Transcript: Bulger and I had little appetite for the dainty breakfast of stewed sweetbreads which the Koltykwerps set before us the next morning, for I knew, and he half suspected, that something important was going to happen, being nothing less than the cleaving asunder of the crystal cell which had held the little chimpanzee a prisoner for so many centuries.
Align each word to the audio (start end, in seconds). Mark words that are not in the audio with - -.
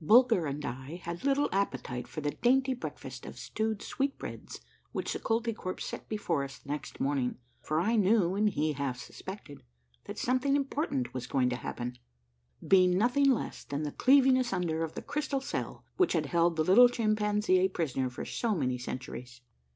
Bulger 0.00 0.46
and 0.46 0.64
I 0.64 1.00
had 1.02 1.24
little 1.24 1.48
appetite 1.50 2.06
for 2.06 2.20
the 2.20 2.30
dainty 2.30 2.74
breakfast 2.74 3.26
of 3.26 3.36
stewed 3.40 3.82
sweetbreads 3.82 4.60
which 4.92 5.12
the 5.12 5.18
Koltykwerps 5.18 5.82
set 5.82 6.08
before 6.08 6.44
us 6.44 6.58
the 6.60 6.68
next 6.68 7.00
morning, 7.00 7.38
for 7.60 7.80
I 7.80 7.96
knew, 7.96 8.36
and 8.36 8.48
he 8.48 8.74
half 8.74 9.00
suspected, 9.00 9.64
that 10.04 10.16
something 10.16 10.54
important 10.54 11.12
was 11.12 11.26
going 11.26 11.48
to 11.50 11.56
happen, 11.56 11.98
being 12.64 12.96
nothing 12.96 13.28
less 13.32 13.64
than 13.64 13.82
the 13.82 13.90
cleaving 13.90 14.36
asunder 14.36 14.84
of 14.84 14.94
the 14.94 15.02
crystal 15.02 15.40
cell 15.40 15.84
which 15.96 16.12
had 16.12 16.26
held 16.26 16.54
the 16.54 16.62
little 16.64 16.88
chimpanzee 16.88 17.58
a 17.58 17.66
prisoner 17.66 18.08
for 18.08 18.24
so 18.24 18.54
many 18.54 18.78
centuries. 18.78 19.40